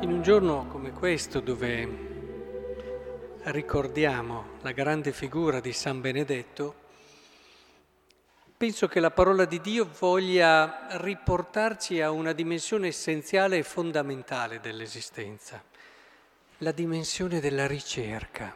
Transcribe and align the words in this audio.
In 0.00 0.12
un 0.12 0.20
giorno 0.22 0.66
come 0.70 0.92
questo 0.92 1.40
dove 1.40 1.88
ricordiamo 3.44 4.58
la 4.60 4.72
grande 4.72 5.10
figura 5.10 5.58
di 5.58 5.72
San 5.72 6.02
Benedetto, 6.02 6.74
penso 8.58 8.88
che 8.88 9.00
la 9.00 9.10
parola 9.10 9.46
di 9.46 9.58
Dio 9.62 9.88
voglia 9.98 10.86
riportarci 10.98 12.02
a 12.02 12.10
una 12.10 12.32
dimensione 12.32 12.88
essenziale 12.88 13.56
e 13.56 13.62
fondamentale 13.62 14.60
dell'esistenza, 14.60 15.64
la 16.58 16.72
dimensione 16.72 17.40
della 17.40 17.66
ricerca, 17.66 18.54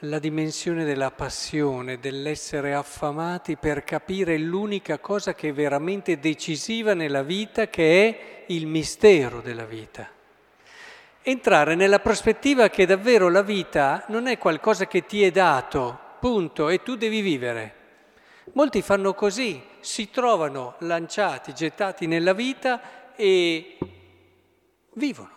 la 0.00 0.20
dimensione 0.20 0.84
della 0.84 1.10
passione, 1.10 1.98
dell'essere 1.98 2.72
affamati 2.72 3.56
per 3.56 3.82
capire 3.82 4.38
l'unica 4.38 5.00
cosa 5.00 5.34
che 5.34 5.48
è 5.48 5.52
veramente 5.52 6.20
decisiva 6.20 6.94
nella 6.94 7.24
vita, 7.24 7.66
che 7.66 8.08
è 8.08 8.44
il 8.52 8.68
mistero 8.68 9.40
della 9.40 9.64
vita 9.64 10.16
entrare 11.22 11.74
nella 11.74 11.98
prospettiva 11.98 12.68
che 12.68 12.86
davvero 12.86 13.28
la 13.28 13.42
vita 13.42 14.04
non 14.08 14.26
è 14.26 14.38
qualcosa 14.38 14.86
che 14.86 15.04
ti 15.06 15.22
è 15.22 15.30
dato, 15.30 15.98
punto, 16.20 16.68
e 16.68 16.82
tu 16.82 16.96
devi 16.96 17.20
vivere. 17.20 17.74
Molti 18.52 18.82
fanno 18.82 19.14
così, 19.14 19.62
si 19.80 20.10
trovano 20.10 20.76
lanciati, 20.78 21.52
gettati 21.52 22.06
nella 22.06 22.32
vita 22.32 23.14
e 23.14 23.78
vivono. 24.94 25.36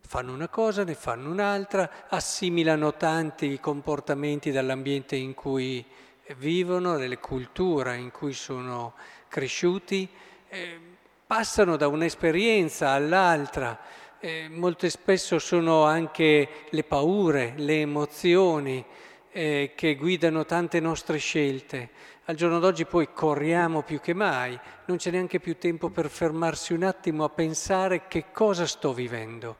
Fanno 0.00 0.32
una 0.32 0.48
cosa, 0.48 0.84
ne 0.84 0.94
fanno 0.94 1.30
un'altra, 1.30 2.06
assimilano 2.08 2.94
tanti 2.94 3.58
comportamenti 3.60 4.50
dall'ambiente 4.50 5.16
in 5.16 5.34
cui 5.34 5.84
vivono, 6.36 6.96
delle 6.96 7.18
culture 7.18 7.96
in 7.96 8.10
cui 8.10 8.32
sono 8.32 8.94
cresciuti, 9.28 10.08
eh, 10.48 10.80
passano 11.26 11.76
da 11.76 11.88
un'esperienza 11.88 12.90
all'altra 12.90 13.78
eh, 14.24 14.48
molto 14.48 14.88
spesso 14.88 15.40
sono 15.40 15.82
anche 15.82 16.48
le 16.70 16.84
paure, 16.84 17.54
le 17.56 17.80
emozioni 17.80 18.84
eh, 19.32 19.72
che 19.74 19.96
guidano 19.96 20.44
tante 20.44 20.78
nostre 20.78 21.18
scelte. 21.18 21.90
Al 22.26 22.36
giorno 22.36 22.60
d'oggi 22.60 22.84
poi 22.84 23.08
corriamo 23.12 23.82
più 23.82 23.98
che 24.00 24.14
mai, 24.14 24.56
non 24.84 24.96
c'è 24.96 25.10
neanche 25.10 25.40
più 25.40 25.58
tempo 25.58 25.88
per 25.88 26.08
fermarsi 26.08 26.72
un 26.72 26.84
attimo 26.84 27.24
a 27.24 27.30
pensare 27.30 28.06
che 28.06 28.26
cosa 28.30 28.64
sto 28.64 28.92
vivendo. 28.92 29.56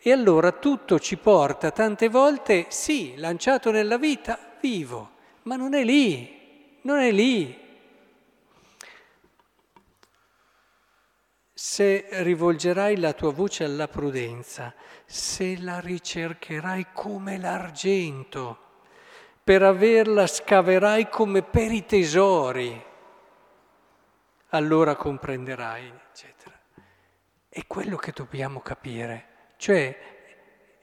E 0.00 0.10
allora 0.10 0.52
tutto 0.52 0.98
ci 0.98 1.18
porta 1.18 1.70
tante 1.70 2.08
volte, 2.08 2.64
sì, 2.70 3.12
lanciato 3.16 3.70
nella 3.70 3.98
vita, 3.98 4.56
vivo, 4.58 5.10
ma 5.42 5.56
non 5.56 5.74
è 5.74 5.84
lì, 5.84 6.78
non 6.80 6.98
è 6.98 7.12
lì, 7.12 7.54
se 11.78 12.08
rivolgerai 12.10 12.98
la 12.98 13.12
tua 13.12 13.30
voce 13.30 13.62
alla 13.62 13.86
prudenza, 13.86 14.74
se 15.04 15.56
la 15.60 15.78
ricercherai 15.78 16.88
come 16.92 17.38
l'argento, 17.38 18.58
per 19.44 19.62
averla 19.62 20.26
scaverai 20.26 21.08
come 21.08 21.42
per 21.42 21.70
i 21.70 21.86
tesori, 21.86 22.84
allora 24.48 24.96
comprenderai, 24.96 25.92
eccetera. 26.10 26.58
È 27.48 27.64
quello 27.68 27.94
che 27.94 28.10
dobbiamo 28.12 28.58
capire, 28.58 29.26
cioè 29.56 29.96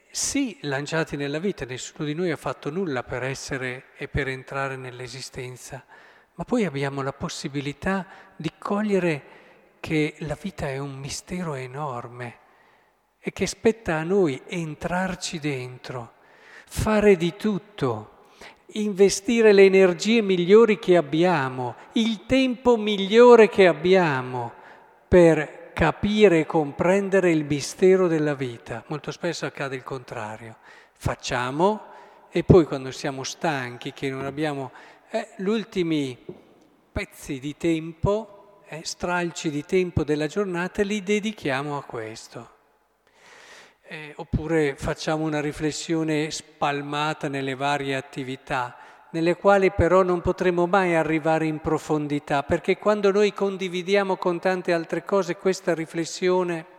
sì, 0.10 0.58
lanciati 0.62 1.18
nella 1.18 1.40
vita, 1.40 1.66
nessuno 1.66 2.06
di 2.06 2.14
noi 2.14 2.32
ha 2.32 2.38
fatto 2.38 2.70
nulla 2.70 3.04
per 3.04 3.24
essere 3.24 3.88
e 3.98 4.08
per 4.08 4.30
entrare 4.30 4.78
nell'esistenza, 4.78 5.84
ma 6.36 6.46
poi 6.46 6.64
abbiamo 6.64 7.02
la 7.02 7.12
possibilità 7.12 8.08
di 8.38 8.50
cogliere 8.58 9.35
che 9.86 10.16
la 10.22 10.36
vita 10.42 10.68
è 10.68 10.80
un 10.80 10.96
mistero 10.96 11.54
enorme 11.54 12.38
e 13.20 13.32
che 13.32 13.46
spetta 13.46 13.98
a 13.98 14.04
noi 14.04 14.42
entrarci 14.48 15.38
dentro, 15.38 16.14
fare 16.66 17.16
di 17.16 17.36
tutto, 17.36 18.30
investire 18.70 19.54
le 19.54 19.64
energie 19.64 20.24
migliori 20.24 20.80
che 20.80 20.98
abbiamo, 20.98 21.76
il 21.92 22.26
tempo 22.26 22.78
migliore 22.78 23.48
che 23.48 23.68
abbiamo 23.68 24.54
per 25.08 25.70
capire 25.76 26.40
e 26.40 26.46
comprendere 26.48 27.30
il 27.30 27.46
mistero 27.46 28.08
della 28.08 28.34
vita. 28.34 28.84
Molto 28.88 29.12
spesso 29.12 29.46
accade 29.46 29.76
il 29.76 29.84
contrario. 29.84 30.56
Facciamo 30.94 31.94
e 32.32 32.44
poi 32.44 32.66
quando 32.66 32.90
siamo 32.90 33.22
stanchi, 33.22 33.94
che 33.94 34.10
non 34.10 34.26
abbiamo 34.26 34.72
eh, 35.12 35.28
gli 35.38 35.48
ultimi 35.48 36.18
pezzi 36.92 37.40
di 37.40 37.56
tempo, 37.56 38.35
eh, 38.68 38.82
stralci 38.84 39.50
di 39.50 39.64
tempo 39.64 40.04
della 40.04 40.28
giornata 40.28 40.82
li 40.84 41.04
dedichiamo 41.04 41.78
a 41.78 41.84
questo. 41.84 42.54
Eh, 43.88 44.14
oppure 44.16 44.76
facciamo 44.76 45.24
una 45.24 45.42
riflessione 45.42 46.32
spalmata 46.32 47.28
nelle 47.28 47.54
varie 47.54 47.96
attività, 47.96 48.76
nelle 49.12 49.36
quali 49.36 49.72
però 49.72 50.02
non 50.02 50.22
potremo 50.22 50.66
mai 50.66 50.96
arrivare 50.96 51.46
in 51.46 51.60
profondità, 51.60 52.42
perché 52.42 52.78
quando 52.78 53.12
noi 53.12 53.34
condividiamo 53.34 54.18
con 54.18 54.40
tante 54.40 54.74
altre 54.74 55.04
cose 55.06 55.36
questa 55.36 55.76
riflessione, 55.76 56.74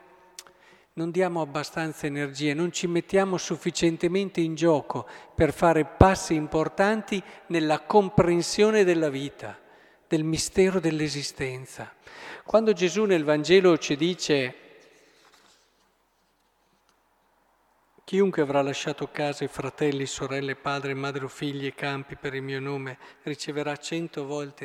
non 0.94 1.10
diamo 1.10 1.40
abbastanza 1.40 2.06
energie, 2.06 2.54
non 2.54 2.72
ci 2.72 2.88
mettiamo 2.88 3.36
sufficientemente 3.36 4.40
in 4.40 4.54
gioco 4.54 5.06
per 5.34 5.52
fare 5.52 5.84
passi 5.84 6.34
importanti 6.34 7.22
nella 7.48 7.80
comprensione 7.80 8.82
della 8.82 9.10
vita 9.10 9.64
del 10.08 10.24
mistero 10.24 10.80
dell'esistenza. 10.80 11.92
Quando 12.44 12.72
Gesù 12.72 13.04
nel 13.04 13.24
Vangelo 13.24 13.76
ci 13.78 13.96
dice 13.96 14.54
chiunque 18.04 18.40
avrà 18.40 18.62
lasciato 18.62 19.08
casa, 19.10 19.46
fratelli, 19.48 20.06
sorelle, 20.06 20.54
padre, 20.54 20.94
madre 20.94 21.24
o 21.24 21.28
figli 21.28 21.66
e 21.66 21.74
campi 21.74 22.14
per 22.14 22.34
il 22.34 22.42
mio 22.42 22.60
nome 22.60 22.98
riceverà 23.24 23.76
cento 23.76 24.24
volte. 24.24 24.64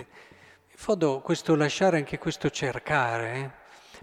In 0.70 0.78
fondo 0.78 1.22
questo 1.22 1.56
lasciare, 1.56 1.98
anche 1.98 2.20
questo 2.20 2.52
cercare, 2.52 3.34
eh? 3.34 3.50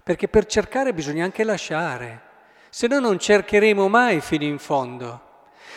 perché 0.03 0.27
per 0.27 0.45
cercare 0.45 0.93
bisogna 0.93 1.23
anche 1.23 1.45
lasciare, 1.45 2.21
se 2.69 2.87
no 2.87 2.99
non 2.99 3.17
cercheremo 3.17 3.87
mai 3.87 4.19
fino 4.19 4.43
in 4.43 4.59
fondo. 4.59 5.27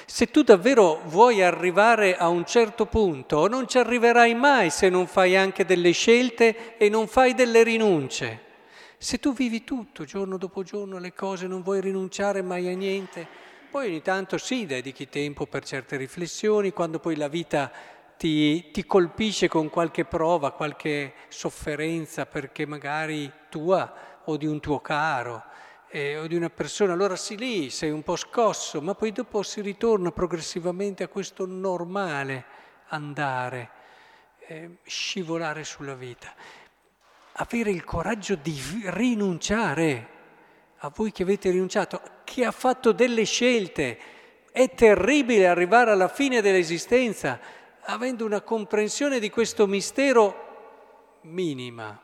Se 0.07 0.31
tu 0.31 0.43
davvero 0.43 1.01
vuoi 1.07 1.43
arrivare 1.43 2.17
a 2.17 2.29
un 2.29 2.45
certo 2.45 2.87
punto, 2.87 3.47
non 3.49 3.69
ci 3.69 3.79
arriverai 3.79 4.35
mai 4.35 4.71
se 4.71 4.89
non 4.89 5.07
fai 5.07 5.37
anche 5.37 5.65
delle 5.65 5.93
scelte 5.93 6.77
e 6.77 6.89
non 6.89 7.07
fai 7.07 7.35
delle 7.35 7.63
rinunce. 7.63 8.51
Se 8.99 9.19
tu 9.19 9.33
vivi 9.33 9.65
tutto, 9.65 10.05
giorno 10.05 10.37
dopo 10.37 10.63
giorno, 10.63 10.99
le 10.99 11.13
cose, 11.13 11.47
non 11.47 11.63
vuoi 11.63 11.81
rinunciare 11.81 12.43
mai 12.43 12.69
a 12.69 12.77
niente, 12.77 13.27
poi 13.71 13.89
ogni 13.89 14.03
tanto 14.03 14.39
sì, 14.39 14.67
dedichi 14.67 15.09
tempo 15.09 15.47
per 15.47 15.65
certe 15.65 15.97
riflessioni, 15.97 16.73
quando 16.73 16.99
poi 16.99 17.17
la 17.17 17.29
vita 17.29 17.71
ti, 18.17 18.71
ti 18.71 18.85
colpisce 18.85 19.49
con 19.49 19.71
qualche 19.71 20.05
prova, 20.05 20.53
qualche 20.53 21.15
sofferenza, 21.29 22.27
perché 22.27 22.67
magari 22.67 23.33
tua 23.49 24.21
o 24.27 24.37
di 24.37 24.47
un 24.47 24.61
tuo 24.61 24.81
caro, 24.81 25.43
eh, 25.95 26.17
o 26.17 26.27
di 26.27 26.35
una 26.35 26.49
persona, 26.49 26.95
allora 26.95 27.17
sì 27.17 27.37
lì 27.37 27.69
sei 27.69 27.91
un 27.91 28.03
po' 28.03 28.17
scosso, 28.17 28.81
ma 28.81 28.95
poi 28.95 29.13
dopo 29.13 29.43
si 29.43 29.61
ritorna 29.61 30.11
progressivamente 30.11 31.03
a 31.03 31.09
questo 31.09 31.45
normale 31.47 32.45
andare, 32.89 33.71
eh, 34.47 34.79
scivolare 34.85 35.65
sulla 35.65 35.95
vita. 35.95 36.33
Avere 37.33 37.71
il 37.71 37.85
coraggio 37.85 38.37
di 38.37 38.59
rinunciare 38.85 40.09
a 40.79 40.91
voi 40.95 41.13
che 41.13 41.25
avete 41.25 41.51
rinunciato, 41.51 42.01
che 42.25 42.45
ha 42.45 42.53
fatto 42.53 42.93
delle 42.93 43.25
scelte. 43.25 43.99
È 44.51 44.75
terribile 44.75 45.47
arrivare 45.47 45.91
alla 45.91 46.09
fine 46.09 46.41
dell'esistenza 46.41 47.39
avendo 47.83 48.25
una 48.25 48.41
comprensione 48.41 49.19
di 49.19 49.29
questo 49.29 49.67
mistero 49.67 51.19
minima. 51.23 52.01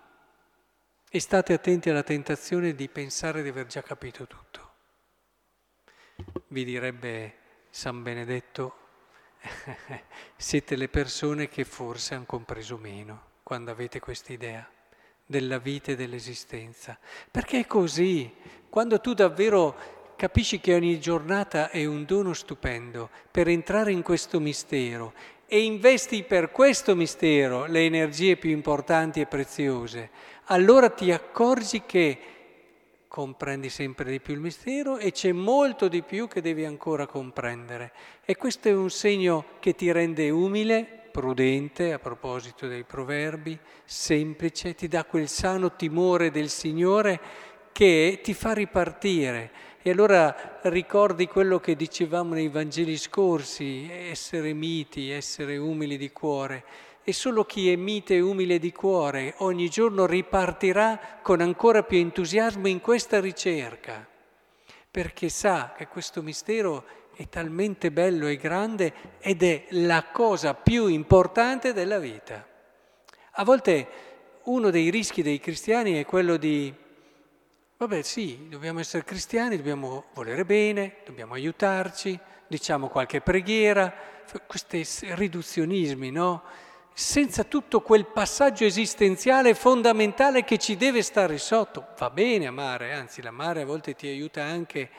E 1.10 1.20
state 1.20 1.54
attenti 1.54 1.88
alla 1.88 2.02
tentazione 2.02 2.74
di 2.74 2.86
pensare 2.88 3.42
di 3.42 3.48
aver 3.48 3.64
già 3.64 3.82
capito 3.82 4.26
tutto. 4.26 4.72
Vi 6.48 6.64
direbbe 6.64 7.34
San 7.70 8.02
Benedetto, 8.02 8.76
siete 10.36 10.76
le 10.76 10.88
persone 10.88 11.48
che 11.48 11.64
forse 11.64 12.14
hanno 12.14 12.26
compreso 12.26 12.76
meno 12.76 13.36
quando 13.42 13.70
avete 13.70 14.00
quest'idea 14.00 14.68
della 15.24 15.58
vita 15.58 15.92
e 15.92 15.96
dell'esistenza. 15.96 16.98
Perché 17.30 17.60
è 17.60 17.66
così. 17.66 18.30
Quando 18.68 19.00
tu 19.00 19.14
davvero 19.14 20.12
capisci 20.14 20.60
che 20.60 20.74
ogni 20.74 21.00
giornata 21.00 21.70
è 21.70 21.86
un 21.86 22.04
dono 22.04 22.34
stupendo 22.34 23.08
per 23.30 23.48
entrare 23.48 23.92
in 23.92 24.02
questo 24.02 24.40
mistero 24.40 25.14
e 25.46 25.62
investi 25.62 26.24
per 26.24 26.50
questo 26.50 26.94
mistero 26.94 27.64
le 27.64 27.86
energie 27.86 28.36
più 28.36 28.50
importanti 28.50 29.20
e 29.20 29.26
preziose, 29.26 30.10
allora 30.48 30.90
ti 30.90 31.10
accorgi 31.10 31.82
che 31.84 32.18
comprendi 33.08 33.70
sempre 33.70 34.10
di 34.10 34.20
più 34.20 34.34
il 34.34 34.40
mistero 34.40 34.98
e 34.98 35.12
c'è 35.12 35.32
molto 35.32 35.88
di 35.88 36.02
più 36.02 36.28
che 36.28 36.40
devi 36.40 36.64
ancora 36.64 37.06
comprendere. 37.06 37.92
E 38.24 38.36
questo 38.36 38.68
è 38.68 38.74
un 38.74 38.90
segno 38.90 39.44
che 39.60 39.74
ti 39.74 39.90
rende 39.90 40.30
umile, 40.30 41.08
prudente, 41.10 41.92
a 41.92 41.98
proposito 41.98 42.66
dei 42.66 42.84
proverbi, 42.84 43.58
semplice, 43.84 44.74
ti 44.74 44.88
dà 44.88 45.04
quel 45.04 45.28
sano 45.28 45.74
timore 45.74 46.30
del 46.30 46.48
Signore 46.48 47.20
che 47.72 48.20
ti 48.22 48.34
fa 48.34 48.52
ripartire. 48.52 49.50
E 49.82 49.90
allora 49.90 50.60
ricordi 50.62 51.26
quello 51.26 51.60
che 51.60 51.76
dicevamo 51.76 52.34
nei 52.34 52.48
Vangeli 52.48 52.96
scorsi, 52.96 53.88
essere 53.90 54.52
miti, 54.52 55.10
essere 55.10 55.56
umili 55.56 55.96
di 55.96 56.10
cuore. 56.10 56.64
E 57.08 57.14
solo 57.14 57.46
chi 57.46 57.72
è 57.72 57.74
mite 57.74 58.16
e 58.16 58.20
umile 58.20 58.58
di 58.58 58.70
cuore 58.70 59.32
ogni 59.38 59.70
giorno 59.70 60.04
ripartirà 60.04 61.20
con 61.22 61.40
ancora 61.40 61.82
più 61.82 61.96
entusiasmo 61.96 62.68
in 62.68 62.82
questa 62.82 63.18
ricerca, 63.18 64.06
perché 64.90 65.30
sa 65.30 65.72
che 65.74 65.86
questo 65.86 66.20
mistero 66.20 66.84
è 67.16 67.26
talmente 67.30 67.90
bello 67.90 68.26
e 68.26 68.36
grande 68.36 68.92
ed 69.20 69.42
è 69.42 69.68
la 69.70 70.04
cosa 70.12 70.52
più 70.52 70.86
importante 70.86 71.72
della 71.72 71.98
vita. 71.98 72.46
A 73.30 73.42
volte 73.42 73.88
uno 74.42 74.68
dei 74.68 74.90
rischi 74.90 75.22
dei 75.22 75.40
cristiani 75.40 75.94
è 75.94 76.04
quello 76.04 76.36
di, 76.36 76.70
vabbè 77.78 78.02
sì, 78.02 78.48
dobbiamo 78.50 78.80
essere 78.80 79.04
cristiani, 79.04 79.56
dobbiamo 79.56 80.08
volere 80.12 80.44
bene, 80.44 80.96
dobbiamo 81.06 81.32
aiutarci, 81.32 82.20
diciamo 82.46 82.88
qualche 82.88 83.22
preghiera, 83.22 83.94
questi 84.46 84.86
riduzionismi, 85.14 86.10
no? 86.10 86.66
Senza 86.98 87.44
tutto 87.44 87.80
quel 87.80 88.06
passaggio 88.06 88.64
esistenziale 88.64 89.54
fondamentale 89.54 90.42
che 90.42 90.58
ci 90.58 90.76
deve 90.76 91.02
stare 91.02 91.38
sotto. 91.38 91.86
Va 91.96 92.10
bene 92.10 92.48
amare, 92.48 92.92
anzi 92.92 93.22
l'amare 93.22 93.62
a 93.62 93.66
volte 93.66 93.94
ti 93.94 94.08
aiuta 94.08 94.42
anche 94.42 94.90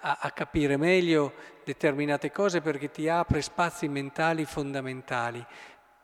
a, 0.00 0.18
a 0.22 0.32
capire 0.32 0.76
meglio 0.76 1.32
determinate 1.62 2.32
cose 2.32 2.60
perché 2.60 2.90
ti 2.90 3.08
apre 3.08 3.42
spazi 3.42 3.86
mentali 3.86 4.44
fondamentali. 4.44 5.46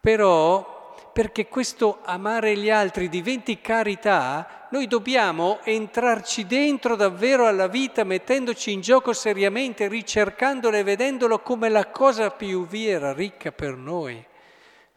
Però 0.00 0.94
perché 1.12 1.48
questo 1.48 1.98
amare 2.04 2.56
gli 2.56 2.70
altri 2.70 3.08
diventi 3.08 3.60
carità, 3.60 4.68
noi 4.70 4.86
dobbiamo 4.86 5.58
entrarci 5.64 6.46
dentro 6.46 6.94
davvero 6.94 7.48
alla 7.48 7.66
vita, 7.66 8.04
mettendoci 8.04 8.70
in 8.70 8.80
gioco 8.80 9.12
seriamente, 9.12 9.88
ricercandola 9.88 10.78
e 10.78 10.84
vedendolo 10.84 11.40
come 11.40 11.68
la 11.68 11.88
cosa 11.88 12.30
più 12.30 12.64
vera, 12.64 13.12
ricca 13.12 13.50
per 13.50 13.74
noi 13.74 14.30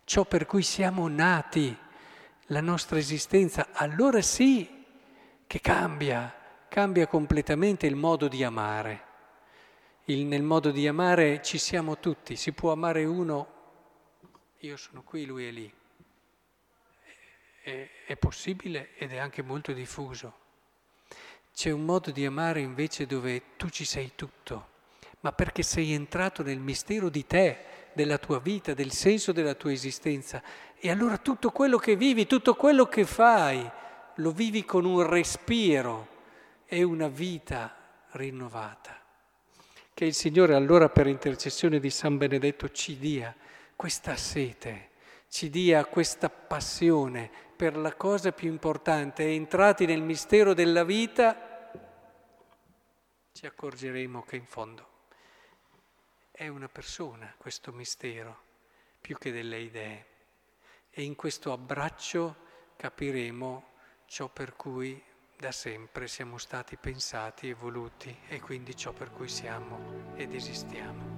ciò 0.05 0.23
per 0.23 0.45
cui 0.45 0.61
siamo 0.61 1.07
nati, 1.07 1.75
la 2.49 2.61
nostra 2.61 2.97
esistenza, 2.97 3.69
allora 3.73 4.21
sì 4.21 4.85
che 5.47 5.59
cambia, 5.59 6.33
cambia 6.69 7.07
completamente 7.07 7.87
il 7.87 7.95
modo 7.95 8.27
di 8.27 8.43
amare. 8.43 9.03
Il, 10.05 10.25
nel 10.25 10.43
modo 10.43 10.69
di 10.69 10.87
amare 10.87 11.41
ci 11.41 11.57
siamo 11.57 11.97
tutti, 11.97 12.35
si 12.35 12.51
può 12.51 12.71
amare 12.71 13.03
uno, 13.03 13.53
io 14.59 14.77
sono 14.77 15.01
qui, 15.01 15.25
lui 15.25 15.47
è 15.47 15.51
lì. 15.51 15.73
È, 17.63 17.89
è 18.05 18.15
possibile 18.15 18.95
ed 18.97 19.11
è 19.11 19.17
anche 19.17 19.41
molto 19.41 19.73
diffuso. 19.73 20.43
C'è 21.51 21.71
un 21.71 21.83
modo 21.83 22.11
di 22.11 22.25
amare 22.25 22.59
invece 22.59 23.07
dove 23.07 23.55
tu 23.57 23.69
ci 23.69 23.85
sei 23.85 24.11
tutto, 24.13 24.69
ma 25.21 25.31
perché 25.31 25.63
sei 25.63 25.93
entrato 25.93 26.43
nel 26.43 26.59
mistero 26.59 27.09
di 27.09 27.25
te, 27.25 27.74
della 27.95 28.17
tua 28.17 28.39
vita, 28.39 28.73
del 28.73 28.91
senso 28.91 29.31
della 29.31 29.55
tua 29.55 29.71
esistenza. 29.71 30.43
E 30.77 30.91
allora 30.91 31.17
tutto 31.17 31.49
quello 31.49 31.77
che 31.77 31.95
vivi, 31.95 32.27
tutto 32.27 32.53
quello 32.53 32.85
che 32.85 33.05
fai, 33.05 33.67
lo 34.15 34.31
vivi 34.31 34.65
con 34.65 34.85
un 34.85 35.01
respiro 35.07 36.07
e 36.65 36.83
una 36.83 37.07
vita 37.07 37.75
rinnovata. 38.11 39.01
Che 39.93 40.05
il 40.05 40.13
Signore 40.13 40.55
allora 40.55 40.89
per 40.89 41.07
intercessione 41.07 41.79
di 41.79 41.89
San 41.89 42.17
Benedetto 42.17 42.69
ci 42.69 42.97
dia 42.97 43.33
questa 43.75 44.15
sete, 44.17 44.89
ci 45.29 45.49
dia 45.49 45.85
questa 45.85 46.29
passione 46.29 47.31
per 47.55 47.77
la 47.77 47.93
cosa 47.95 48.33
più 48.33 48.49
importante. 48.49 49.23
Entrati 49.23 49.85
nel 49.85 50.01
mistero 50.01 50.53
della 50.53 50.83
vita, 50.83 51.71
ci 53.31 53.45
accorgeremo 53.45 54.23
che 54.23 54.35
in 54.35 54.45
fondo 54.45 54.93
è 56.35 56.49
una 56.49 56.67
persona 56.67 57.33
questo 57.37 57.71
mistero, 57.71 58.43
più 58.99 59.17
che 59.17 59.31
delle 59.31 59.59
idee. 59.59 60.05
E 60.89 61.03
in 61.03 61.15
questo 61.15 61.53
abbraccio 61.53 62.35
capiremo 62.75 63.73
ciò 64.05 64.27
per 64.27 64.55
cui 64.55 65.01
da 65.37 65.51
sempre 65.51 66.07
siamo 66.07 66.37
stati 66.37 66.75
pensati 66.75 67.49
e 67.49 67.53
voluti 67.53 68.15
e 68.27 68.39
quindi 68.41 68.75
ciò 68.75 68.91
per 68.91 69.11
cui 69.11 69.29
siamo 69.29 70.13
ed 70.15 70.33
esistiamo. 70.33 71.14